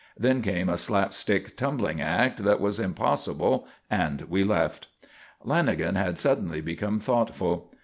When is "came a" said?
0.41-0.77